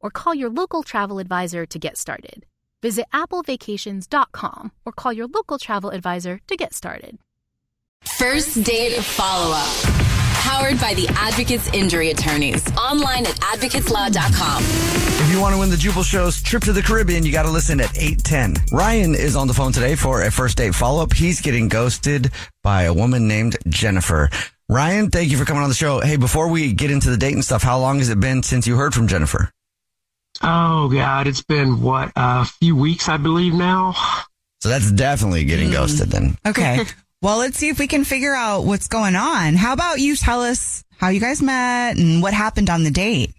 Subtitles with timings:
[0.00, 2.46] or call your local travel advisor to get started.
[2.82, 7.18] Visit applevacations.com or call your local travel advisor to get started.
[8.02, 10.08] First date follow up.
[10.48, 12.66] Powered by the Advocates Injury Attorneys.
[12.76, 14.62] Online at advocateslaw.com.
[14.62, 17.50] If you want to win the Jubal Show's trip to the Caribbean, you got to
[17.50, 18.64] listen at 810.
[18.72, 21.12] Ryan is on the phone today for a first date follow up.
[21.12, 22.30] He's getting ghosted
[22.62, 24.30] by a woman named Jennifer.
[24.68, 26.00] Ryan, thank you for coming on the show.
[26.00, 28.66] Hey, before we get into the date and stuff, how long has it been since
[28.66, 29.50] you heard from Jennifer?
[30.42, 33.94] Oh God, it's been what a few weeks, I believe now.
[34.60, 36.36] So that's definitely getting ghosted then.
[36.46, 36.84] Okay.
[37.22, 39.54] well, let's see if we can figure out what's going on.
[39.54, 43.32] How about you tell us how you guys met and what happened on the date?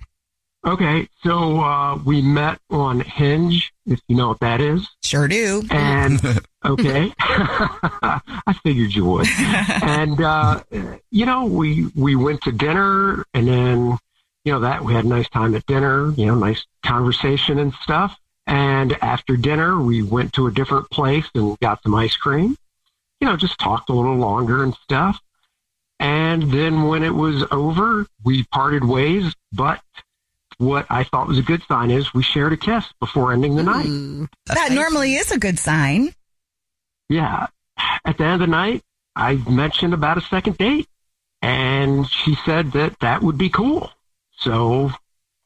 [0.66, 4.86] Okay, so uh, we met on Hinge, if you know what that is.
[5.02, 5.64] Sure do.
[5.72, 6.20] And
[6.66, 9.28] okay, I figured you would.
[9.40, 10.62] And uh,
[11.12, 13.98] you know, we we went to dinner, and then
[14.46, 16.12] you know that we had a nice time at dinner.
[16.12, 18.18] You know, nice conversation and stuff.
[18.48, 22.58] And after dinner, we went to a different place and got some ice cream.
[23.22, 25.20] You know, just talked a little longer and stuff.
[26.00, 29.36] And then when it was over, we parted ways.
[29.52, 29.82] But
[30.58, 33.64] what I thought was a good sign is we shared a kiss before ending the
[33.64, 33.86] night.
[33.86, 34.30] Mm.
[34.48, 36.14] that normally is a good sign.
[37.10, 37.48] Yeah.
[38.06, 38.84] At the end of the night,
[39.16, 40.88] I mentioned about a second date,
[41.42, 43.92] and she said that that would be cool.
[44.40, 44.92] So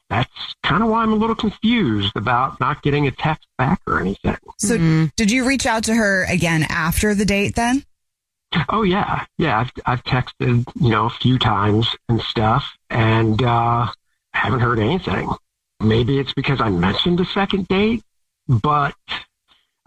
[0.10, 0.30] that's
[0.64, 4.38] kind of why I'm a little confused about not getting a text back or anything.
[4.60, 4.78] So,
[5.16, 7.84] did you reach out to her again after the date then?
[8.70, 9.60] Oh yeah, yeah.
[9.60, 14.80] I've I've texted you know a few times and stuff, and uh, I haven't heard
[14.80, 15.30] anything.
[15.80, 18.04] Maybe it's because I mentioned a second date,
[18.48, 18.94] but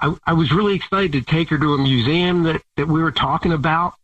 [0.00, 3.12] I, I was really excited to take her to a museum that that we were
[3.12, 3.94] talking about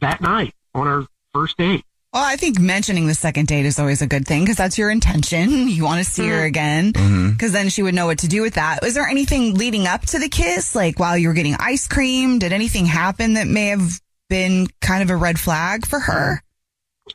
[0.00, 1.84] that night on our first date.
[2.14, 4.88] Well, I think mentioning the second date is always a good thing because that's your
[4.88, 5.68] intention.
[5.68, 6.46] You want to see her mm-hmm.
[6.46, 7.30] again mm-hmm.
[7.32, 8.78] because then she would know what to do with that.
[8.82, 10.76] Was there anything leading up to the kiss?
[10.76, 15.02] Like while you were getting ice cream, did anything happen that may have been kind
[15.02, 16.40] of a red flag for her?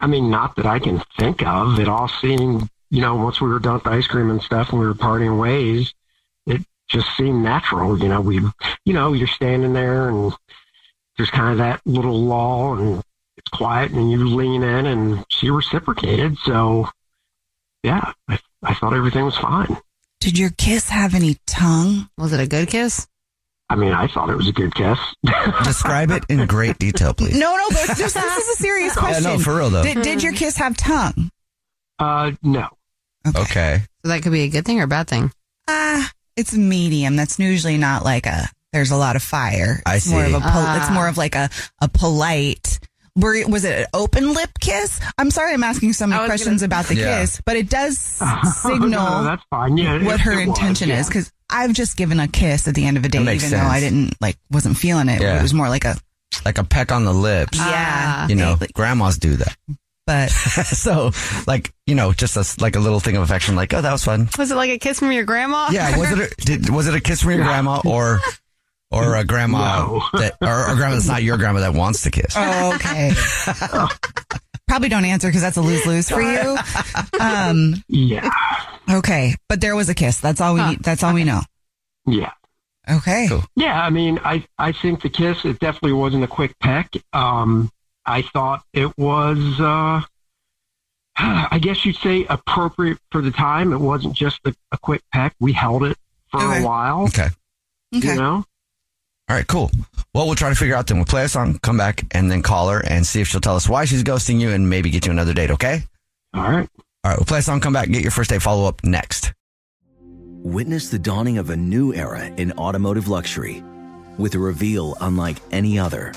[0.02, 1.80] I mean, not that I can think of.
[1.80, 4.72] It all seemed, you know, once we were done with the ice cream and stuff
[4.72, 5.94] and we were parting ways,
[6.46, 7.98] it just seemed natural.
[7.98, 8.42] You know, we,
[8.84, 10.34] you know, you're standing there and
[11.16, 13.09] there's kind of that little lull and it's
[13.50, 16.38] quiet and you lean in and she reciprocated.
[16.46, 16.88] So
[17.84, 19.78] yeah, I, I thought everything was fine.
[20.20, 22.10] Did your kiss have any tongue?
[22.18, 23.08] Was it a good kiss?
[23.70, 24.98] I mean, I thought it was a good kiss.
[25.64, 27.38] Describe it in great detail, please.
[27.38, 29.24] No, no, but this, this is a serious Yeah, question.
[29.26, 29.84] no, for real, though.
[29.84, 31.30] Did, did your kiss have tongue?
[32.00, 32.68] uh, no.
[33.36, 33.82] Okay.
[34.04, 35.32] So that could be a good thing or a bad thing.
[35.68, 37.16] Ah, it's medium.
[37.16, 38.48] That's usually not like a.
[38.74, 39.82] There's a lot of fire.
[39.86, 40.36] I It's more of see.
[40.36, 40.40] a.
[40.40, 41.50] Pol- It's more of like a
[41.82, 42.79] a polite.
[43.16, 45.00] Were, was it an open lip kiss?
[45.18, 47.20] I'm sorry, I'm asking so many questions gonna- about the Yeah.
[47.22, 47.98] kiss, but it does
[48.62, 49.78] signal no, that's fine.
[49.78, 51.00] Yeah, what her it was, intention yeah.
[51.00, 51.08] is.
[51.08, 53.58] Because I've just given a kiss at the end of a date, even makes though
[53.58, 55.22] I didn't like wasn't feeling it.
[55.22, 55.40] Yeah.
[55.40, 55.96] It was more like a
[56.46, 57.58] Like a peck on the lips.
[57.58, 57.66] yeah,
[58.24, 58.28] ah.
[58.28, 59.56] You know, like- grandmas do that.
[60.06, 61.12] but so,
[61.48, 63.92] like, you know, just a, s- like a little thing of affection, like, oh, that
[63.92, 64.28] was fun.
[64.38, 65.70] Was it like a kiss from your grandma?
[65.72, 68.20] Yeah, was it a, did, was it a kiss from your grandma or
[68.92, 70.02] or a grandma No.
[70.20, 72.34] that or a grandma that's not your grandma that wants to kiss?
[72.36, 73.12] Oh, okay.
[74.68, 76.58] Probably don't answer because that's a lose lose for you.
[77.20, 78.30] Um, Yeah.
[78.90, 80.20] Okay, but there was a kiss.
[80.20, 80.60] That's all we.
[80.62, 80.70] Huh.
[80.72, 80.80] Need.
[80.84, 81.42] That's all we know.
[82.08, 82.32] Yeah.
[82.90, 83.28] Okay.
[83.30, 83.44] Cool.
[83.56, 86.92] Yeah, I mean, I I think the kiss it definitely wasn't a quick peck.
[87.14, 87.72] Um,
[88.06, 90.02] I thought it was, uh,
[91.18, 93.74] I guess you'd say appropriate for the time.
[93.74, 95.36] It wasn't just a, a quick peck.
[95.40, 95.98] We held it
[96.32, 96.62] for Okay.
[96.62, 97.04] a while.
[97.04, 97.28] Okay.
[97.96, 98.08] Okay.
[98.14, 98.44] You know,
[99.30, 99.70] All right, cool.
[100.16, 100.98] Well, we'll try to figure out then.
[100.98, 103.56] We'll play a song, come back, and then call her and see if she'll tell
[103.56, 105.84] us why she's ghosting you and maybe get you another date, okay?
[106.34, 106.68] all right.
[107.04, 109.34] All right, we'll play a song, come back, get your first date follow up next.
[110.42, 113.64] Witness the dawning of a new era in automotive luxury
[114.18, 116.12] with a reveal unlike any other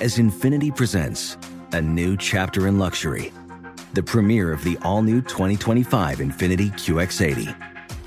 [0.00, 1.36] as INFINITI presents
[1.72, 3.32] a new chapter in luxury,
[3.94, 7.71] the premiere of the all new 2025 INFINITI QX80.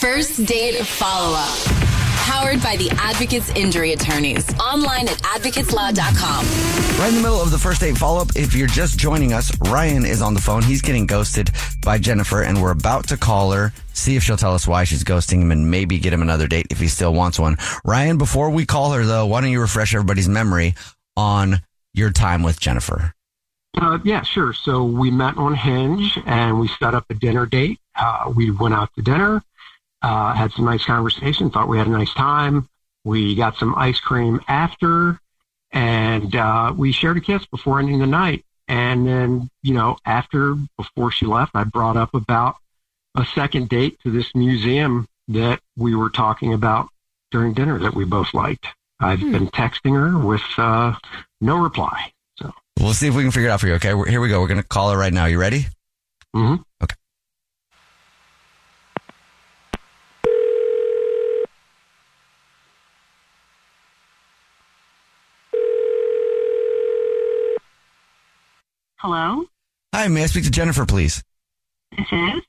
[0.00, 1.58] First date follow up.
[2.24, 4.48] Powered by the Advocates Injury Attorneys.
[4.58, 6.46] Online at advocateslaw.com.
[6.98, 9.52] Right in the middle of the first date follow up, if you're just joining us,
[9.68, 10.62] Ryan is on the phone.
[10.62, 11.50] He's getting ghosted
[11.84, 15.04] by Jennifer, and we're about to call her, see if she'll tell us why she's
[15.04, 17.58] ghosting him, and maybe get him another date if he still wants one.
[17.84, 20.76] Ryan, before we call her, though, why don't you refresh everybody's memory
[21.14, 21.60] on
[21.92, 23.12] your time with Jennifer?
[23.76, 24.54] Uh, yeah, sure.
[24.54, 27.78] So we met on Hinge and we set up a dinner date.
[27.94, 29.42] Uh, we went out to dinner,
[30.02, 32.68] uh, had some nice conversation, thought we had a nice time.
[33.04, 35.20] We got some ice cream after
[35.72, 38.44] and, uh, we shared a kiss before ending the night.
[38.66, 42.56] And then, you know, after, before she left, I brought up about
[43.14, 46.88] a second date to this museum that we were talking about
[47.30, 48.66] during dinner that we both liked.
[48.98, 50.94] I've been texting her with, uh,
[51.40, 52.12] no reply.
[52.36, 52.52] So.
[52.78, 53.94] We'll see if we can figure it out for you, okay?
[53.94, 54.40] We're, here we go.
[54.40, 55.26] We're going to call her right now.
[55.26, 55.66] You ready?
[56.34, 56.62] Mm-hmm.
[56.82, 56.96] Okay.
[69.00, 69.44] Hello,
[69.94, 71.22] Hi, may I speak to Jennifer, please?
[71.96, 72.42] this is.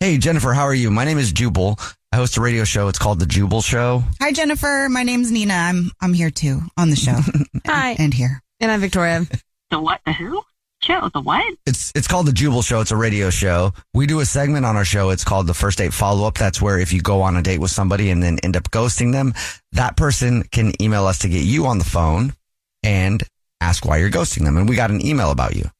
[0.00, 0.90] Hey, Jennifer, how are you?
[0.90, 1.78] My name is Jubal.
[2.12, 2.88] I host a radio show.
[2.88, 4.02] It's called The Jubal Show.
[4.20, 4.88] Hi, Jennifer.
[4.90, 5.54] My name's Nina.
[5.54, 7.16] I'm I'm here too on the show.
[7.66, 7.92] Hi.
[7.98, 8.42] and here.
[8.60, 9.24] And I'm Victoria.
[9.70, 10.00] The what?
[10.04, 10.42] The who?
[10.82, 11.42] Show the what?
[11.64, 12.80] It's it's called The Jubal Show.
[12.80, 13.72] It's a radio show.
[13.94, 15.10] We do a segment on our show.
[15.10, 16.34] It's called the First Date Follow Up.
[16.36, 19.12] That's where if you go on a date with somebody and then end up ghosting
[19.12, 19.32] them,
[19.72, 22.34] that person can email us to get you on the phone
[22.82, 23.22] and
[23.60, 24.56] ask why you're ghosting them.
[24.58, 25.70] And we got an email about you.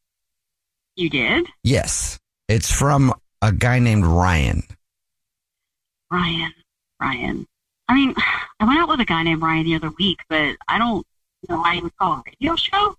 [0.97, 2.19] You did, Yes.
[2.49, 4.63] It's from a guy named Ryan.
[6.11, 6.53] Ryan.
[7.01, 7.47] Ryan.
[7.89, 8.15] I mean,
[8.61, 11.07] I went out with a guy named Ryan the other week, but I don't
[11.49, 12.97] know why he would call a radio show.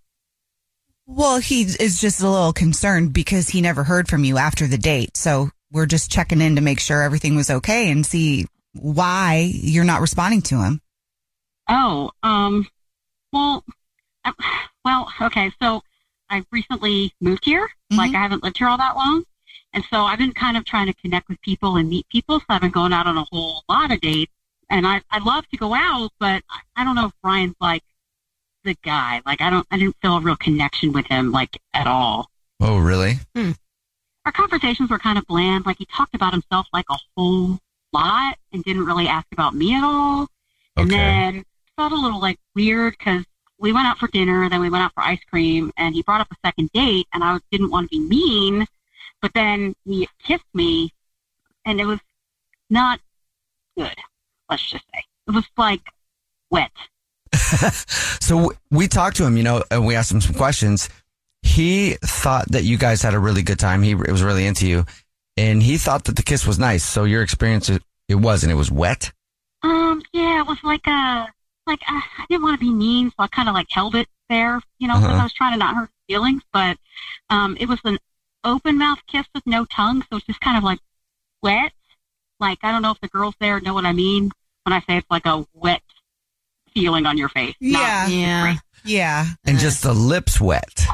[1.07, 4.77] Well, he is just a little concerned because he never heard from you after the
[4.77, 5.15] date.
[5.15, 9.83] So we're just checking in to make sure everything was okay and see why you're
[9.83, 10.81] not responding to him.
[11.69, 12.67] Oh, um,
[13.31, 13.63] well,
[14.85, 15.51] well, okay.
[15.61, 15.83] So
[16.29, 17.69] I recently moved here.
[17.91, 18.15] Like mm-hmm.
[18.15, 19.23] I haven't lived here all that long.
[19.73, 22.39] And so I've been kind of trying to connect with people and meet people.
[22.39, 24.31] So I've been going out on a whole lot of dates
[24.69, 27.83] and I, I love to go out, but I, I don't know if Brian's like
[28.63, 29.21] the guy.
[29.25, 32.29] Like I don't, I didn't feel a real connection with him like at all.
[32.59, 33.19] Oh, really?
[33.35, 33.51] Hmm.
[34.25, 35.65] our conversations were kind of bland.
[35.65, 37.59] Like he talked about himself like a whole
[37.93, 40.23] lot and didn't really ask about me at all.
[40.23, 40.29] Okay.
[40.77, 40.97] And Okay.
[40.97, 41.45] then
[41.77, 43.25] felt a little like weird because
[43.65, 46.21] we went out for dinner, then we went out for ice cream, and he brought
[46.21, 48.67] up a second date, and I didn't want to be mean,
[49.23, 50.93] but then he kissed me,
[51.65, 51.99] and it was
[52.69, 52.99] not
[53.75, 53.95] good.
[54.47, 55.81] Let's just say it was like
[56.51, 56.71] wet.
[58.25, 60.89] So we talked to him, you know, and we asked him some questions.
[61.43, 63.83] He thought that you guys had a really good time.
[63.83, 64.83] He was really into you,
[65.37, 66.83] and he thought that the kiss was nice.
[66.83, 68.51] So your experience, it, it wasn't.
[68.51, 69.11] It was wet.
[69.61, 71.27] Um, yeah, it was like a
[71.67, 74.07] like uh, I didn't want to be mean, so I kind of like held it
[74.29, 75.19] there, you know, because Uh-huh.
[75.19, 76.41] I was trying to not hurt feelings.
[76.53, 76.77] But
[77.29, 77.97] um, it was an
[78.43, 80.79] open mouth kiss with no tongue, so it's just kind of like
[81.41, 81.71] wet.
[82.39, 84.31] Like I don't know if the girls there know what I mean
[84.63, 85.81] when I say it's like a wet
[86.73, 87.55] feeling on your face.
[87.59, 88.07] Yeah.
[88.07, 88.55] Yeah.
[88.83, 89.25] Yeah.
[89.45, 90.85] And just the lips wet,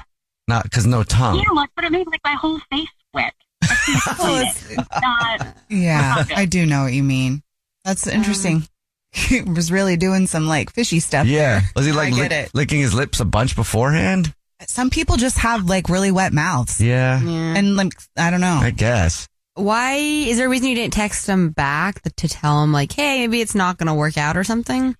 [0.48, 1.38] not because no tongue.
[1.38, 3.34] Yeah, like but it made like my whole face wet.
[3.64, 4.80] I can't explain it.
[4.80, 5.56] It's not.
[5.70, 6.24] Yeah.
[6.36, 7.42] I do know what you mean.
[7.84, 8.68] That's interesting.
[9.12, 11.28] He was really doing some like fishy stuff.
[11.28, 11.60] Yeah.
[11.60, 11.70] there.
[11.76, 14.34] Was he like get lick- licking his lips a bunch beforehand?
[14.68, 16.80] Some people just have like really wet mouths.
[16.80, 17.56] Yeah, Yeah.
[17.58, 18.60] And like, I don't know.
[18.62, 19.28] I guess.
[19.56, 23.20] Why is there a reason you didn't text him back to tell him like, hey,
[23.28, 24.96] maybe it's not going to work out or something?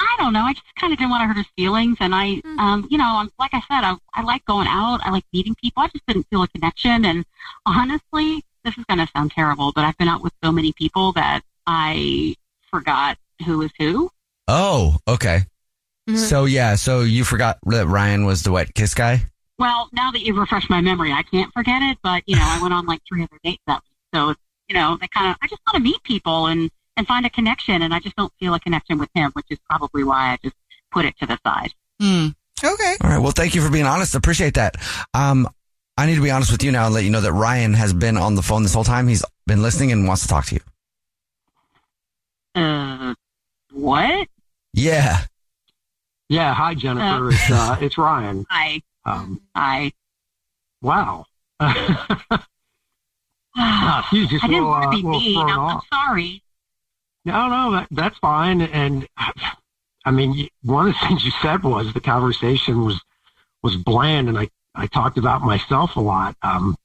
[0.00, 0.40] I don't know.
[0.42, 2.58] I just kind of didn't want to hurt his feelings, and I, Hmm.
[2.58, 5.00] um, you know, I'm, like I said, I, I like going out.
[5.04, 5.82] I like meeting people.
[5.82, 7.04] I just didn't feel a connection.
[7.04, 7.24] And
[7.66, 11.12] honestly, this is going to sound terrible, but I've been out with so many people
[11.12, 12.34] that I
[12.70, 14.10] forgot who was who.
[14.48, 15.42] Oh, okay.
[16.08, 16.18] Mhm.
[16.18, 19.26] So yeah, so you forgot that Ryan was the wet kiss guy.
[19.58, 21.98] Well, now that you've refreshed my memory, I can't forget it.
[22.02, 24.34] But you know, I went on like three other dates that week, so
[24.68, 27.30] you know, I kind of, I just want to meet people and and find a
[27.30, 30.38] connection, and I just don't feel a connection with him, which is probably why I
[30.42, 30.54] just
[30.92, 31.72] put it to the side.
[32.00, 32.28] Hmm.
[32.62, 32.96] Okay.
[33.02, 33.18] All right.
[33.18, 34.14] Well, thank you for being honest.
[34.14, 34.76] Appreciate that.
[35.12, 35.48] Um,
[35.96, 37.92] I need to be honest with you now and let you know that Ryan has
[37.92, 39.08] been on the phone this whole time.
[39.08, 40.60] He's been listening and wants to talk to you.
[42.54, 43.14] Uh,
[43.74, 44.28] what?
[44.72, 45.18] Yeah.
[46.28, 46.54] Yeah.
[46.54, 47.30] Hi, Jennifer.
[47.30, 48.46] It's uh, it's Ryan.
[48.50, 49.92] I, Um, I,
[50.82, 51.26] wow.
[53.56, 55.38] Ah, geez, just I a didn't little, want uh, to be little mean.
[55.38, 55.86] I'm, I'm off.
[55.92, 56.42] sorry.
[57.24, 58.60] No, no, that, that's fine.
[58.62, 59.06] And
[60.06, 63.00] I mean, one of the things you said was the conversation was
[63.62, 66.36] was bland, and I I talked about myself a lot.
[66.42, 66.76] Um,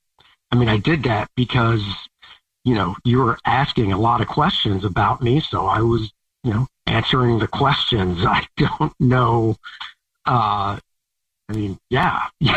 [0.52, 1.82] I mean, I did that because
[2.64, 6.12] you know you were asking a lot of questions about me, so I was
[6.44, 8.20] you know answering the questions.
[8.26, 9.56] I don't know.
[10.26, 10.80] Uh,
[11.50, 12.52] I mean, yeah, you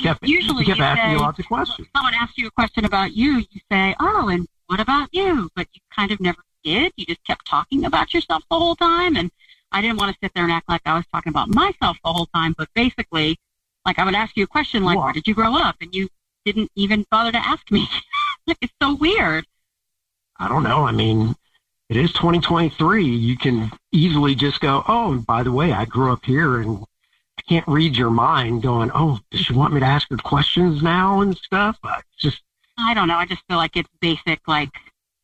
[0.00, 1.88] kept Usually, you kept you asking say, lots of questions.
[1.94, 5.68] someone asks you a question about you, you say, "Oh, and what about you?" But
[5.72, 6.92] you kind of never did.
[6.96, 9.30] You just kept talking about yourself the whole time, and
[9.70, 12.12] I didn't want to sit there and act like I was talking about myself the
[12.12, 12.54] whole time.
[12.58, 13.38] But basically,
[13.86, 16.08] like I would ask you a question like, "Where did you grow up?" and you
[16.44, 17.88] didn't even bother to ask me.
[18.60, 19.46] it's so weird.
[20.38, 20.84] I don't know.
[20.84, 21.36] I mean,
[21.90, 23.04] it is 2023.
[23.04, 26.84] You can easily just go, oh, and by the way, I grew up here and
[27.38, 30.82] I can't read your mind going, oh, does she want me to ask her questions
[30.82, 31.78] now and stuff?
[31.84, 32.42] Uh, it's just,
[32.78, 33.16] I don't know.
[33.16, 34.70] I just feel like it's basic, like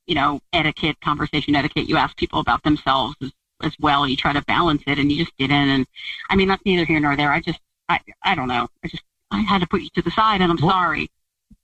[0.06, 1.88] you know, etiquette, conversation etiquette.
[1.88, 3.32] You ask people about themselves as,
[3.62, 4.06] as well.
[4.06, 5.68] You try to balance it, and you just didn't.
[5.68, 5.86] And
[6.30, 7.32] I mean, that's neither here nor there.
[7.32, 7.58] I just,
[7.88, 8.68] I, I don't know.
[8.84, 11.10] I just, I had to put you to the side, and I'm Well- sorry.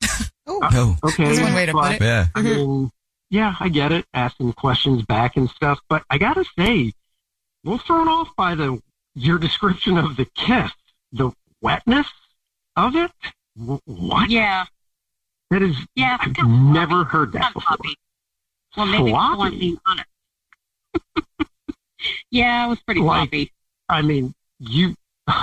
[0.46, 0.96] No.
[1.04, 1.24] okay.
[1.24, 2.02] That's one way to put it.
[2.02, 2.26] Yeah.
[2.34, 2.90] I mean,
[3.32, 6.92] yeah, I get it, asking questions back and stuff, but I gotta say, a
[7.64, 8.80] little thrown off by the
[9.14, 10.70] your description of the kiss,
[11.12, 12.06] the wetness
[12.76, 13.10] of it.
[13.56, 14.28] Wh- What?
[14.30, 14.64] Yeah,
[15.50, 16.18] That is, yeah.
[16.20, 17.62] I've never heard that before.
[17.76, 17.96] sloppy.
[18.76, 19.40] Well, maybe Sloppy?
[19.42, 20.08] aren't being honest.
[22.30, 23.52] yeah, it was pretty Like- sloppy.
[23.88, 24.94] I mean, you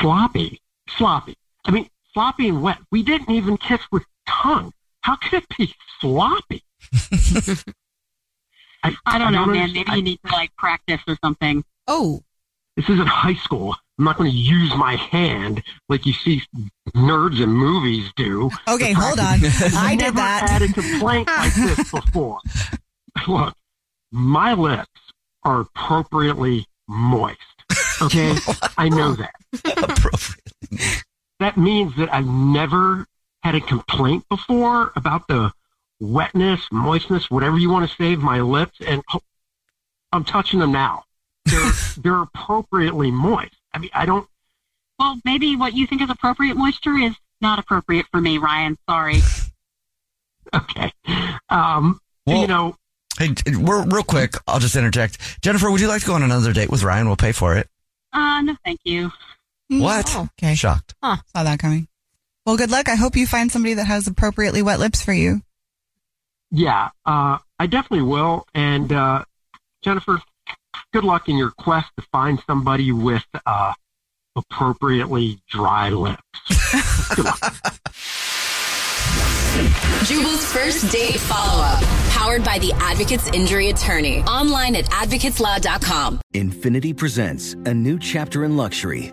[0.00, 0.60] sloppy,
[0.96, 1.36] sloppy.
[1.64, 2.78] I mean, sloppy and wet.
[2.90, 4.72] We didn't even kiss with tongue.
[5.04, 6.64] How could it be sloppy?
[8.82, 9.70] I, I don't know, man.
[9.74, 11.62] Maybe you need to like practice or something.
[11.86, 12.22] Oh,
[12.76, 13.76] this isn't high school.
[13.98, 16.40] I'm not going to use my hand like you see
[16.96, 18.50] nerds in movies do.
[18.66, 18.92] okay.
[18.92, 19.40] Hold on.
[19.76, 20.48] I did Never that.
[20.48, 22.38] had a complaint like this before.
[23.28, 23.54] Look,
[24.10, 24.88] my lips
[25.42, 27.38] are appropriately moist.
[28.00, 28.34] Okay,
[28.78, 29.34] I know that.
[29.76, 30.88] Appropriately.
[31.40, 33.06] that means that I've never
[33.44, 35.52] had a complaint before about the
[36.00, 39.20] wetness, moistness, whatever you want to say of my lips, and oh,
[40.12, 41.04] I'm touching them now.
[41.44, 43.54] They're they're appropriately moist.
[43.72, 44.26] I mean, I don't.
[44.98, 48.76] Well, maybe what you think is appropriate moisture is not appropriate for me, Ryan.
[48.88, 49.20] Sorry.
[50.54, 50.92] Okay.
[51.48, 52.76] Um, Well- you know,
[53.18, 54.34] Hey, we're real quick.
[54.46, 55.40] I'll just interject.
[55.40, 57.06] Jennifer, would you like to go on another date with Ryan?
[57.06, 57.68] We'll pay for it.
[58.12, 59.10] Uh, no, thank you.
[59.68, 60.04] What?
[60.16, 60.54] Oh, okay.
[60.54, 60.94] Shocked.
[61.02, 61.16] Huh.
[61.34, 61.88] Saw that coming.
[62.46, 62.88] Well, good luck.
[62.88, 65.40] I hope you find somebody that has appropriately wet lips for you.
[66.50, 68.46] Yeah, uh, I definitely will.
[68.54, 69.24] And uh,
[69.82, 70.20] Jennifer,
[70.92, 73.72] good luck in your quest to find somebody with uh,
[74.36, 76.22] appropriately dry lips.
[77.16, 77.80] good luck.
[80.04, 81.82] Jubal's first date follow up.
[82.10, 84.20] Powered by the Advocates Injury Attorney.
[84.22, 86.20] Online at advocateslaw.com.
[86.34, 89.12] INFINITI presents a new chapter in luxury,